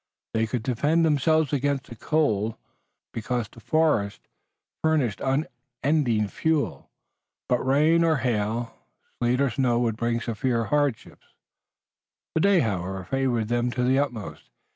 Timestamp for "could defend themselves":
0.47-1.53